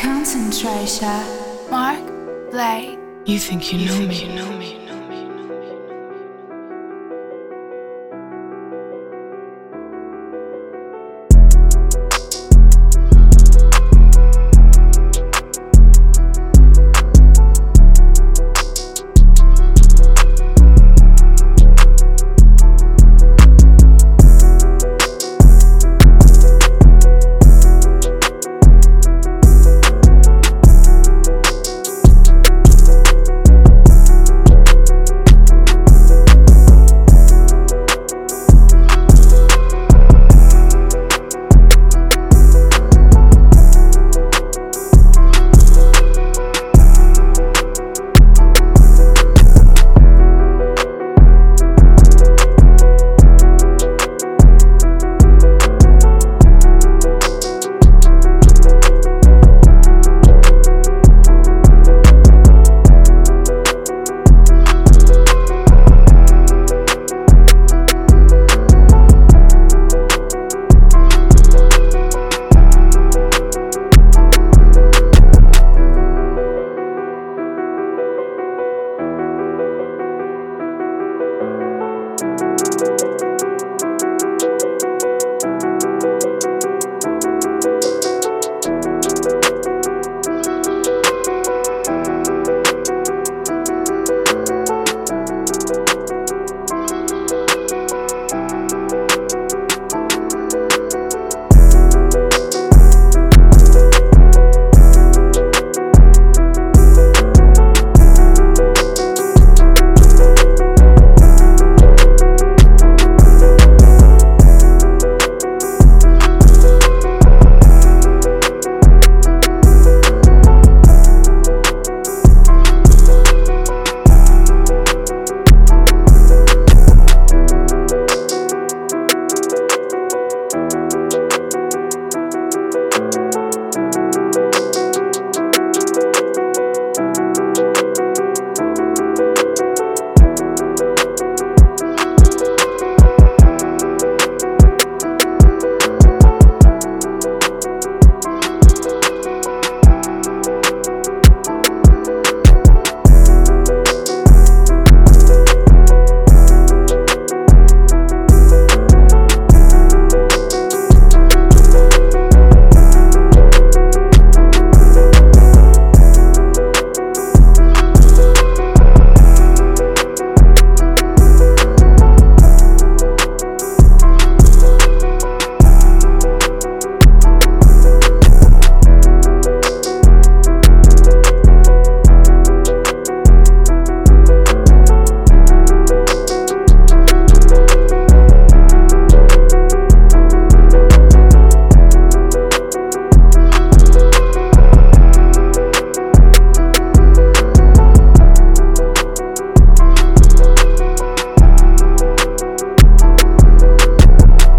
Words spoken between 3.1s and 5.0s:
You think you know me? You know me.